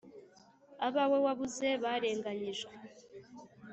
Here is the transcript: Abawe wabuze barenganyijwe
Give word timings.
Abawe 0.87 1.17
wabuze 1.25 1.67
barenganyijwe 1.83 2.73